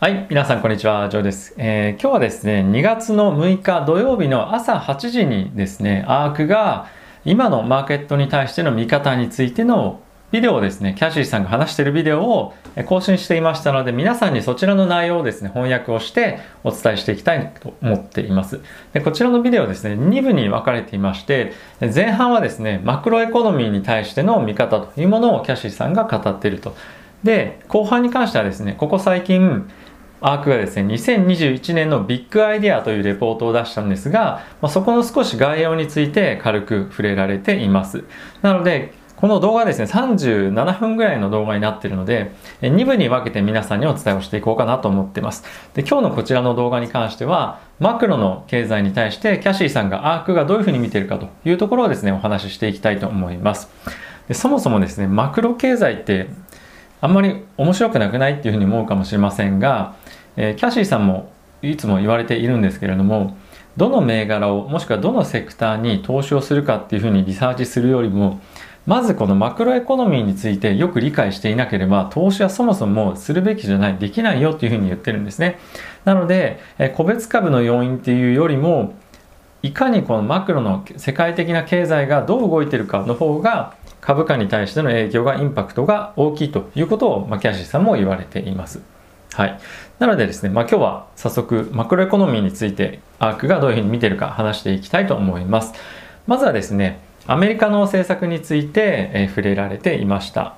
[0.00, 6.86] はい、皆さんこんにちは、ジョーです、えー今日はですね、2月の6日土曜日の朝8時にですね、アークが
[7.24, 10.00] 今のマーケットに対しての見方についての
[10.30, 12.54] ビデオをですね、キャシーさんが話しているビデオを
[12.86, 18.60] 更新していましたので、皆さんにそちらの内容をですね、翻訳をしてお伝えしていきたいと思っています。
[18.92, 26.76] でこちらのビデオですね、2部に分かれていまして、前半はですね、マクロエコノミーに対しての見方というものをキャシーさんが語っていると。
[27.24, 29.68] で、後半に関してはですね、ここ最近、
[30.20, 38.04] アークがですね、2021年のビッグアイデアというレポートを出したんですが、まあ、そこの少し概要について軽く触れられています。
[38.42, 42.30] なので、この動画はですね、37分ぐらいの動画になっているので、
[42.62, 45.42] 2部に分けて皆さんにお伝えをしていこうかなと思っています。
[45.74, 53.68] で、今日のこちらの動画に関しては、マクロの経済に対してキャシーさんがアークがどういうふうに見ているかというところをですね、お話ししていきたいと思います。
[54.28, 56.28] でそもそもですね、マクロ経済って
[57.00, 59.96] あんまり面白くなくないっていうふうに思うかもしれませんが、
[60.36, 61.30] えーキャシーさんも
[61.62, 63.36] いつも言われているんですけれども
[63.76, 68.40] どの銘柄をもしくはどのセクターに投資をするかっていうふうにリサーチするよりも
[68.86, 75.58] まずこのマクロエコノミーについてよく理解していなければ投資はそもそもするべきじゃないできないよっていうふうに言ってるんですね。
[76.06, 78.94] なので、え個別株の要因っていうよりも
[79.62, 88.80] いかにこのマクロの世界的な経済がどう動いているかの方が株価に対しての影響がインパクトが大きいということを、まあ、キャシーさんも言われています。
[89.34, 89.60] はい、
[89.98, 95.74] なのでですね、まあ、今日は早速マクロエコノミーについてアークがどういうふうに見てるか話していきたいと思います。
[96.26, 100.54] まずはですねアメリカの政策について、えー触れられていました。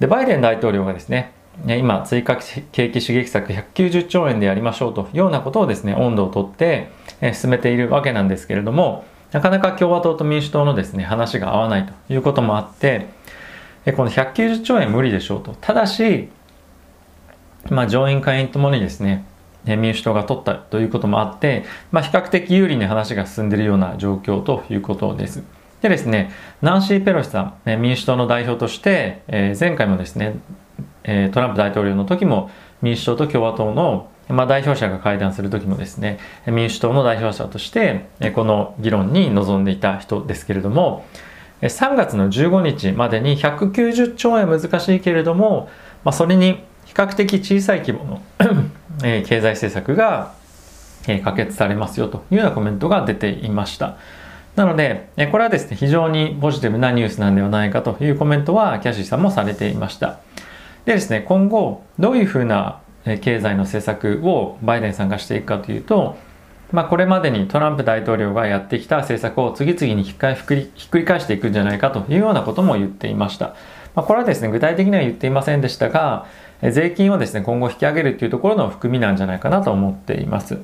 [0.00, 1.32] でバイデン大統領がですね
[1.66, 2.38] 今追加
[2.72, 6.90] 景気刺激策190兆円でやりましょうというようなことをですね温度をとって
[7.22, 13.06] え進めているわけなんですけれどもなかなか共和党と民主党のですね話が合わないということもあって
[13.96, 16.28] この190兆円無理でしょうとただし、
[17.70, 19.24] まあ、上院下院ともにですね
[19.64, 25.44] 民主党が取ったということもあって、まあ、比較的有利に話が進んでいるような状況ということです。
[25.82, 26.30] でですね、
[26.62, 30.36] ナンシー・ペロシさん、民主党の代表として、え前回もですね、
[31.04, 32.50] トランプ大統領の時も
[32.82, 41.04] 民主党と共和党の、まあ、代表者が会談する時もですね民主党の代表者としてこの議論に臨んでいた人ですけれども
[41.60, 45.68] 3月の15日までに190兆円難しいけれども、
[46.04, 48.22] まあ、それに比較的小さい規模の
[49.00, 50.34] 経済政策が
[51.24, 53.96] 可決されますよというようなコメントが出ていました。
[54.56, 60.18] なので、これはですね、非常にポジティブなニュースなんではないかというコメントはキャシーさんもされていました。
[60.84, 66.16] でですね、今後、どういうふうな経済の政策をバイデンさんがしていくかというと、
[66.72, 73.54] まあ、これまでにトランプ大統領がやってきた政策を次々にひっくり返していくんじゃないかというようなことも言っていました。
[73.94, 76.26] まあ、これはですね、具体的には言っていませんでしたが、
[76.62, 80.58] 税金をですね、今後引き上げるというところの含みなんじゃないかなと思っています。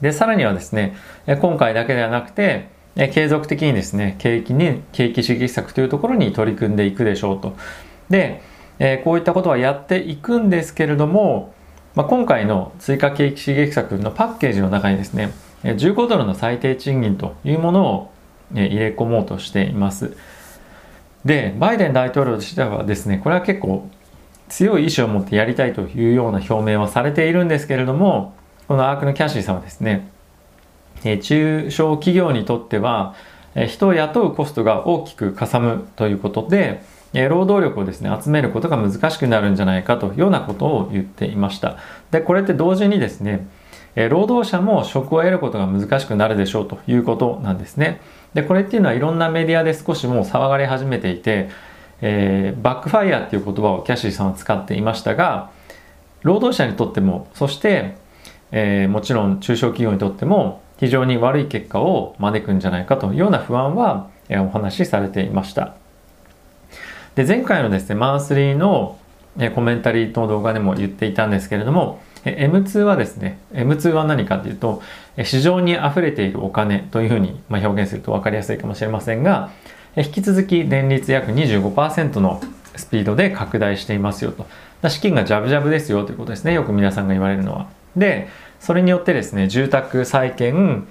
[0.00, 0.94] で、さらにはですね、
[1.40, 2.68] 今回だけではなくて、
[3.12, 7.56] 継続的にですね、景気に、景気刺激策というところに取り組んでいくでしょうと。
[8.08, 8.42] で、
[8.78, 11.54] えこういったことはやっていくんですけれども、
[11.94, 18.10] まあ、今回の追加景気刺激策のパッケージの中にですね、15ドルの最低賃金というものを
[18.52, 20.16] 入れ込もうとしています。
[21.24, 23.88] で、バイデン大統領としてはですね、これは結構
[24.48, 28.34] 強い意志を持ってやりたいというような表明はされているんですけれども、
[28.68, 30.08] このアークのキャシーさんはですね、
[31.22, 33.14] 中小企業にとっては、
[33.68, 36.82] 人を雇うコストが大きくかさむということで、
[37.14, 41.76] 労働力をですね、集めることが難しくなるんじゃないかというようなことを言っていました。
[42.10, 43.46] で、これって同時にですね、
[43.94, 48.00] 労働者も職を得ることが難しくなるでしょうということなんですね。
[48.34, 51.48] で、これっていうのはいろんなメディアで少しもう騒がれ始めていて、
[52.00, 55.50] えーバックファイヤーっていう言葉をキャシーさんは使っていましたが、
[56.22, 57.96] 労働者にとっても、そして、
[58.50, 65.83] えーもちろん中小企業にとっても非常に悪い結果を招くんじゃないかというような不安は、えお話しされていました。
[67.14, 68.98] で、前回のですね、マンスリーの、
[69.54, 74.82] コメンタリーの動画でも言っていたんですけれども、M2 はですね、M2 は何かというと、
[75.22, 79.50] 市場に溢れているお金というふうに、表現すると分かりやすいかもしれませんが、
[79.96, 82.40] 引き続き年率約25%の
[82.76, 84.46] スピードで拡大していますよと。
[84.88, 86.52] 資金がジャブジャブですよということですね。
[86.52, 87.68] よく皆さんが言われるのは。
[87.96, 88.28] で、
[88.60, 90.86] それによってですね、住宅、債券、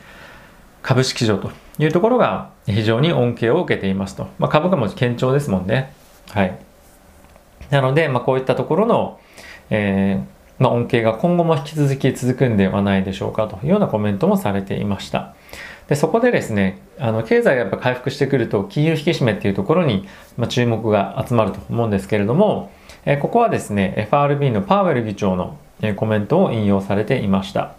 [0.81, 4.27] 株式市場というところが非常に恩恵を受けていますと。
[4.39, 5.93] まあ、株価も堅調ですもんね。
[6.29, 6.57] はい。
[7.69, 9.19] なので、まあ、こういったところの、
[9.69, 10.33] えー
[10.63, 15.35] まあ、恩恵が今後も引き続き続くんではないでしょうかというようなコメントもされていました。
[15.87, 22.71] でそこでですねあの経済がやっぱ回復してくると金融引き締めっていうところに、ま、注目が集まると思うんですけれども、
[23.05, 27.75] えここはですね FRB のパウエル議長の、えコメントを引用されていました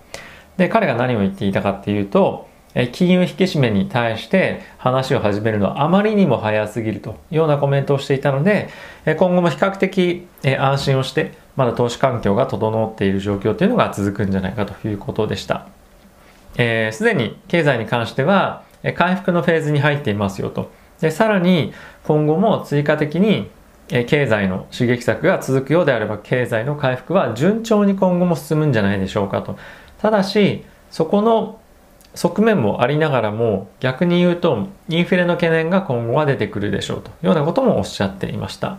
[0.59, 8.69] で彼が何を言っていたかっていうとえ金融引き締めに対して話を始めるのはあまりにも早すぎるというようなコメントをしていたので
[9.05, 10.27] 今後も比較的
[10.59, 15.69] 安心をしてまだ投資環境が整っている状況というのが続くんじゃないかということでした。
[16.55, 18.65] す、えー、で、に経済に関しては
[18.97, 20.71] 回復のフェーズに入っていますよと。
[21.01, 21.73] で、さらに
[22.05, 23.51] 今後も追加的に
[23.89, 29.59] 経済の刺激策が続くようであれば経済の回復は順調に今後も進むんじゃないでしょうかと。
[30.01, 31.61] ただし、そこの
[32.15, 38.79] 側面もありながらも逆に言うとインフレの懸念が今後は出てくるでしょうというようなこともおっしゃっていました。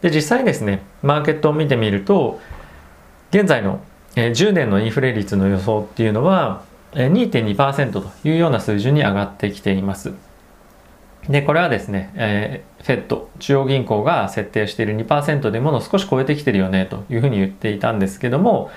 [0.00, 2.40] で実際ですねマーケットを見てみると
[3.30, 3.80] 現在の
[4.14, 10.12] 10年のインフレ率の予想っていうのは2.2%というような水準に上がってきています。
[11.28, 18.70] で、これはですね、えー、フェット、中央銀行が設定している2%でもの少し超えてきてるよねというふうに言っていたんですけども、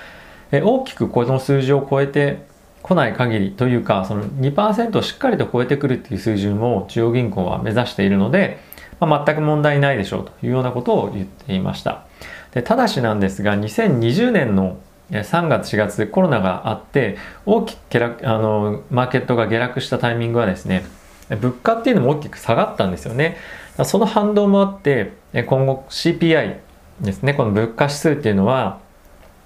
[0.51, 2.45] え、大きくこの数字を超えて
[2.85, 8.59] こない限りというか、その2%をしっかりと超えてくるっていう水準を中央銀行は目指しているので、
[8.99, 12.05] まあ、全く問題ないでしょうというようなことを言っていました。
[12.53, 14.77] でただしなんですが2020年の
[15.09, 17.17] 3月4月コロナがあって
[17.47, 20.85] 大きく下落あのマーケットが下落したタイミングはですね
[21.29, 23.37] 物価っていうのも大きく下がったんですよね。
[23.83, 25.13] その反動もあって
[25.47, 26.57] 今後 CPI
[27.01, 28.79] ですねこの物価指数っていうのは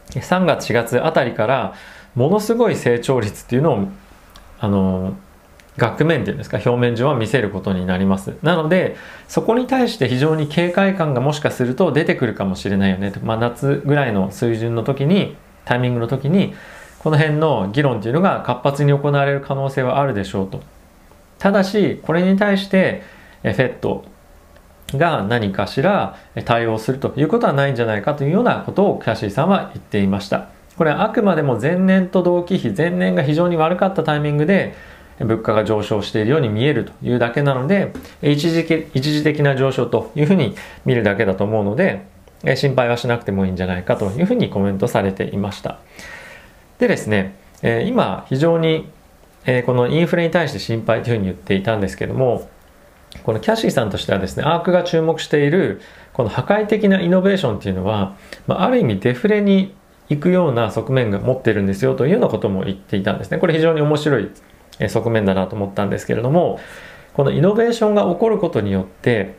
[0.09, 1.73] 3月4月あたりから
[2.15, 3.87] ものすごい成長率っていうのを
[4.59, 5.15] あの
[5.77, 8.35] 額面っていうんですか表面上は見せることになります。
[8.43, 8.97] なので
[9.27, 15.35] そこに対して非常に警戒感がもしかすると出てくるかもしれないよねまあ、夏ぐらいの水準の時に
[15.65, 16.53] タイミングの時に
[16.99, 20.61] この辺の議論っていうのが活発に行われる可能性はあるでしょうと。
[21.39, 23.03] ただしこれに対して
[23.41, 24.03] フェット
[24.93, 30.49] が何かしら対応するということはないんじゃないかというようなことをキャシーさんは言っていました。
[30.79, 34.73] これはあくまでも前年と同期比前年が非常に悪かったタイミングで
[35.19, 37.91] 物価が上昇しているように見えるというだけなので
[38.21, 40.55] 一時的一時的な上昇というふうに
[40.85, 42.05] 見るだけだと思うので
[42.55, 45.79] 心配はしなくてもいいんじゃないかというふうにコメントされていました。
[46.77, 47.35] でですね
[47.85, 48.87] 今非常に
[49.65, 52.49] このインフレに対して心配というふうに言っていたんですけども
[53.23, 55.81] このキャシーさんとしてはですねアークが注目している
[56.13, 58.15] この破壊的なイノベーションっていうのは、
[58.47, 59.77] まあ、る意味デフレに
[60.09, 63.37] 行くような側面が持ってるんですよというようなことも言っていたんですね。
[63.37, 64.29] これ非常に面白い
[64.87, 66.59] 側面だなと思ったんですけれども
[67.13, 69.35] このイノベーションが起こることによって、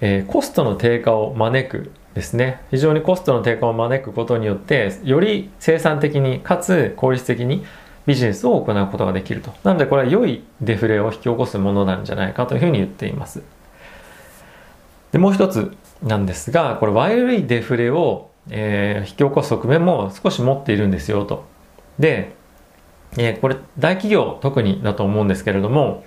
[0.00, 2.60] えー、コストの低下を招くですね。
[2.70, 7.64] 非常にコストの低下を招くことによってより生産的にかつ効率的に
[8.06, 9.52] ビジネスを行うことができると。
[9.64, 13.42] なのでこれは良いデフレを引き起こすものなんじゃないかというふうに言っています。
[15.12, 21.44] でもう一つなんですがこれ悪いデフレを、えー、引き起こす側面も少し持っているんですよと。
[21.98, 22.36] で
[23.16, 26.04] えー、これ大企業特にだと思うんですけれども、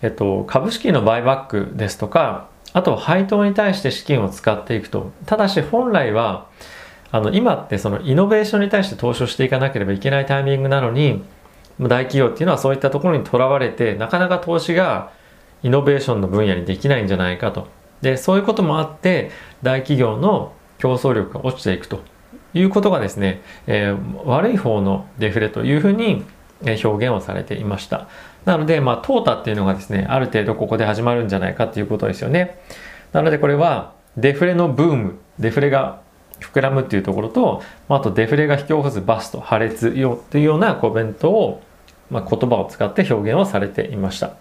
[0.00, 5.10] えっと、株式のバイバックですとかあと配当に対して資金を使っていくと。
[5.26, 6.46] ただし本来は
[7.10, 11.24] あの今ってそのイノベーションに対して投資をしていかなければいけないタイミングなのに
[11.80, 15.10] 大企業っていうのはそういったところにとらわれてなかなか投資が
[15.64, 17.66] イノベーションの分野にできないんじゃないかと。
[18.00, 19.30] でそういうこともあって
[19.62, 22.00] 大企業の競争力が落ちていくと
[22.54, 26.24] いうことがですね、えー、悪い方のデフレというふうに
[26.62, 28.08] 表現をされていました。
[28.44, 32.58] なので、まあ、淘汰っていうのがですね、ある程度ここで始まるんじゃないかっていうことですよね。
[33.12, 36.00] なのでこれは、デフレのブーム、デフレが
[36.40, 41.62] 膨らむっていうところと、あとデフレが引き起こすバスト、破裂よというようなコメントを、
[42.10, 44.34] まあ、言葉を使って表現をされていました。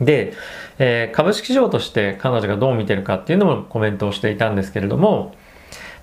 [0.00, 0.34] で、
[0.78, 5.34] えー、株式市場として彼女がどう見てるかっていうのもコメントをしていたんですけれども、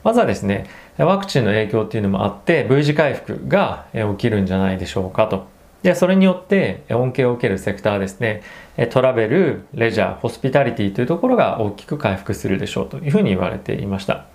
[0.03, 5.47] まずはですね、ワクチンの影響っていうのもあって V 字回復が起きるんじゃないでしょうかと。
[5.81, 8.41] で、それによって恩恵を受けるセクターですね、
[8.91, 14.25] トラベル、レジャー、ホスピタリティというところが大きく回復するでしょうというふうに言われていました。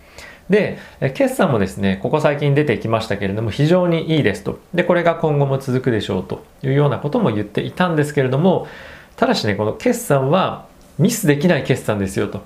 [0.50, 0.78] で、
[1.14, 4.58] 決算もですね、ここ最近出てきましたけれども、非常にいいですと。
[4.72, 8.66] で、これが今後も続くでしょうというようなことも言っていたんですけれども、
[9.18, 10.66] ただしね、この決算は
[10.98, 12.40] ミスできない決算ですよと。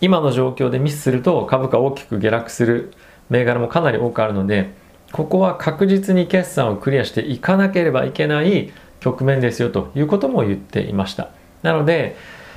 [0.00, 2.92] 今の状況でミスすると株価大きく下落する
[3.30, 4.74] 銘柄もかなり多くあるので
[5.12, 11.30] ここは確実に決算をクリアしていかなければいけない局面ですよということも言っていました
[11.62, 12.16] なので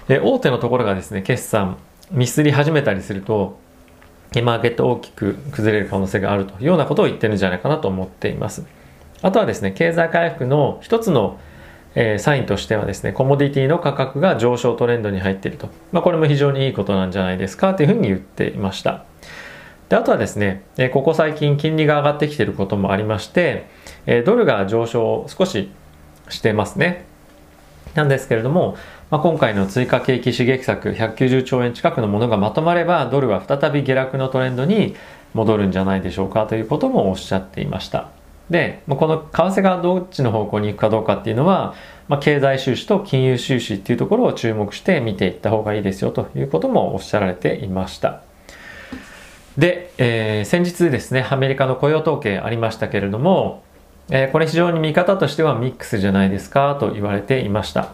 [0.09, 1.77] 大手のところがですね決算
[2.11, 3.57] ミスり始めたりすると
[4.43, 8.65] マーケット大きく崩れる可能性があるというようなことを言ってるんじゃないかなと思っています
[9.21, 11.39] あとはですね経済回復の一つの
[11.95, 15.69] えー、サインとしてはですね、コモディティの価格が上昇トレンドに入っていると。
[15.91, 19.05] まあ、これも非常にいいことなんじゃないですかというふうに言っていました。
[19.89, 23.65] であとはですね、えここ最近金利が上がってきていることもありまして、
[24.05, 25.71] えドルが上昇少し
[26.29, 27.05] してますね。
[27.95, 28.77] なんですけれども、
[29.09, 34.95] まあ、今回の追加景気刺激策190兆円近くのものがまとまればドルは再び下落のトレンドに
[35.33, 38.18] 戻るんじゃないでしょうかということもおっしゃっていました。
[38.49, 41.75] で、まあこの為替がどっちの方向に行くかどうかっていうのは、
[42.07, 48.23] まあ、経済収支と金融収支っていうところを注目して見ていった方がいいですよということもおっしゃられていました。
[49.57, 53.61] で、えー、先日ですね、アメリカの雇用統計ありましたけれども、
[54.09, 57.93] えー、これ非常に見方としてはミックスじゃないですかと言われていました。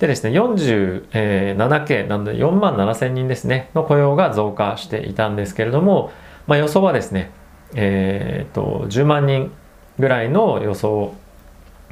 [0.00, 6.10] でですね、47K なので4万7千人ですね、の雇用が増加していたんですけれども、
[6.48, 7.30] まあ、予想はですね、
[7.74, 9.52] えー、と、10万人
[9.98, 11.14] ぐらいの予想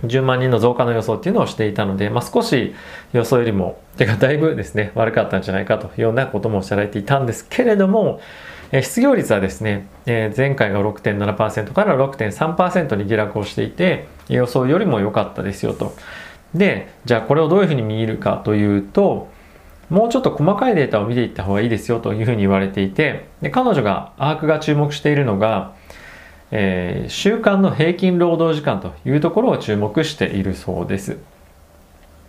[0.04, 2.74] 10万人の増加の予想っていうのをしていたので、まあ、少し
[3.12, 8.20] 予想よりも、てかだいぶですね、悪かったんじゃないかというようなこともおっしゃられていたんですけれども、
[8.72, 15.94] え失業率はですね、え前回が6.7%から6.3%に下落をしていて、予想よりも良かったですよと。
[16.54, 19.28] で、じゃあこれをどういうふうに見るかというと、
[19.90, 25.74] もうちょっと細かいデータを見ていった方がいいですよというふうに言われていて、で彼女が、アークが注目しているのが、
[26.52, 31.16] えー、週間の平均労働時間というところを注目しているそうです。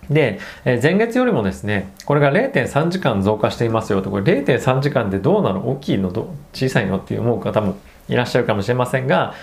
[0.10, 5.70] で、えー、前月よりもですね、これが0.3時間増加していますよと、これ0.3時間でどうなの？
[5.70, 6.10] 大きいの？
[6.53, 6.98] 小さいの？
[6.98, 7.75] って思う方も
[8.08, 9.34] いらっしゃるかもしれませんが、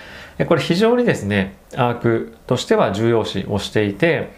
[0.49, 4.31] これ非常にですね、アークとしては重要視をしていて、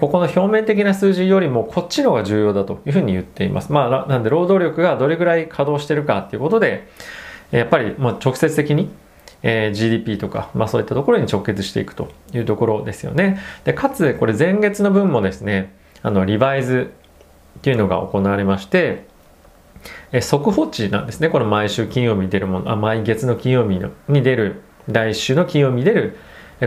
[0.00, 3.70] ここの表面的な数字よりもこっちの方が重要だというふうに言っています。
[3.70, 6.88] まあ、なんで労働力がどれぐらい稼働してるかっていうことで、
[7.50, 8.90] やっぱりまあ直接的に
[9.42, 13.40] えー、GDP とか、まあ、そういったところに直結していくというところですよね。
[13.64, 15.72] でかつこれ前月の分もですね
[16.02, 16.92] あのリバイズ
[17.58, 19.06] っていうのが行われまして、
[20.12, 26.16] え速報値なんですねこれ毎週金曜日に出るものあ毎月の金曜日に出る第1週の金曜日に出る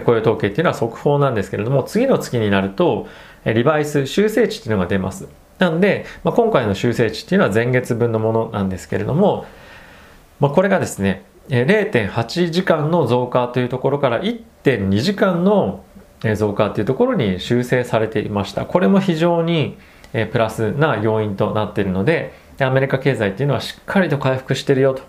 [0.03, 3.07] 雇用統計っていうのは速報なんですけれども次の月になると
[3.45, 5.27] リバイス修正値っていうのが出ます。
[5.59, 9.45] なんで、まあ、今回の修正値っていうのは前月分のものなんですけれども、
[10.41, 15.83] まあ、これがですね0.8時間の増加というところから1.2時間の
[16.35, 18.65] 増加というところに修正されていました。
[18.65, 19.77] これも非常に
[20.31, 25.03] プラスな要因となっているので、アメリカ経済っていうのはしっかりと回復してるよと。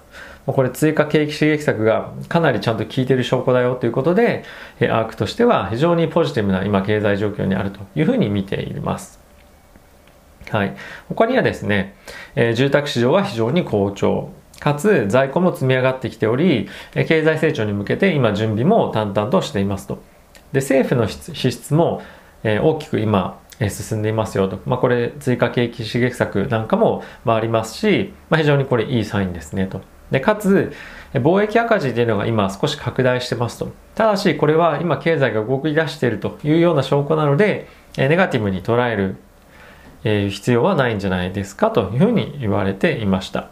[0.52, 4.44] これ追加景気刺激策がかなりちゃんと効いてる証拠だよということで、
[4.80, 9.18] アークとしては非常にポジティブな今経済状況にあるというふうに見ています。
[10.50, 10.76] はい。
[11.08, 11.96] 他にはですね
[12.36, 14.30] え、住宅市場は非常に好調。
[14.60, 20.02] かつ在庫も積み上がってきており、経済成長に向けて今準備も淡々としていますと。
[20.52, 22.02] で、政府の支出も
[22.42, 24.60] 大きく今進んでいますよと。
[24.66, 29.80] まあ、これ追加景気刺激策なんかもありますし、まあ、非常にこれいいサインですねと。
[30.10, 30.72] で、かつ、
[31.14, 33.72] 貿易赤字というのが今少し拡大してますと。
[33.94, 39.16] ただし、これは今経済が動き出しているというような証拠なので、ネガティブに捉える
[40.30, 43.48] 必要はないんじゃないですかというふうに言われていました。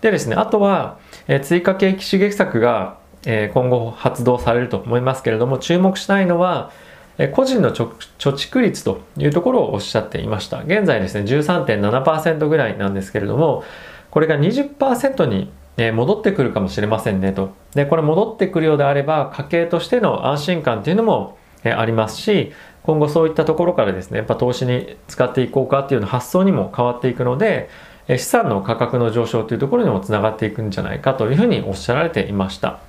[0.00, 6.70] でですね、あとは、え追加景気刺激策が、え今後発動されると思いますけれども、注目したいのは、
[7.18, 10.62] え個人の貯蓄率というところをおっしゃっていました。
[10.62, 13.64] 現在ですね、13.7%ぐらいなんですけれども、
[14.10, 17.50] これが20%にえ戻ってくるかもしれませんねと。
[17.74, 21.36] で、これ戻ってくるようであれば、家計としての安心感っていうのも
[21.68, 27.68] えありますし、今後そういったところからですね、やっぱ投資に使っていこうかっていうの発想にも変わっていくので、
[28.08, 32.80] 資産の価格の上昇というところにもつながっていくんじゃないかというふうにおっしゃられていました。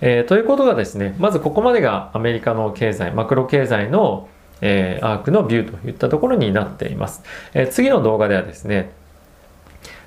[0.00, 4.28] えー、ということがですね、まずここまでがアメリカの経済、マクロ経済の、
[4.60, 7.22] えー、アークのビューといったところになっています。
[7.54, 8.90] えー、次の動画ではですね、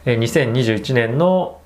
[0.06, 1.62] 2021年の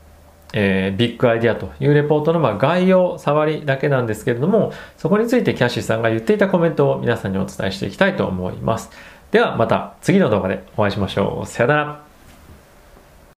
[0.57, 8.89] えー、ビッグアイデアというレポートのまあ概要、触りだけなんですけれども、そこについてキャッシーさんが言っていたコメントを皆さんにお伝えしていきたいと思います。
[9.31, 11.45] ではまた次の動画でお会いしましょう。
[11.45, 12.04] さよなら。